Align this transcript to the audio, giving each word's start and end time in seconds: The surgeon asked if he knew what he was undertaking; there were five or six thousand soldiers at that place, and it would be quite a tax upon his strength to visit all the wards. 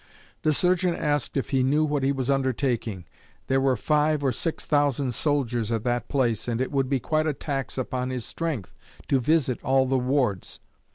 The 0.41 0.51
surgeon 0.51 0.95
asked 0.95 1.37
if 1.37 1.51
he 1.51 1.61
knew 1.61 1.85
what 1.85 2.01
he 2.01 2.11
was 2.11 2.31
undertaking; 2.31 3.05
there 3.45 3.61
were 3.61 3.75
five 3.75 4.23
or 4.23 4.31
six 4.31 4.65
thousand 4.65 5.13
soldiers 5.13 5.71
at 5.71 5.83
that 5.83 6.09
place, 6.09 6.47
and 6.47 6.59
it 6.59 6.71
would 6.71 6.89
be 6.89 6.99
quite 6.99 7.27
a 7.27 7.33
tax 7.33 7.77
upon 7.77 8.09
his 8.09 8.25
strength 8.25 8.73
to 9.09 9.19
visit 9.19 9.59
all 9.61 9.85
the 9.85 9.99
wards. 9.99 10.59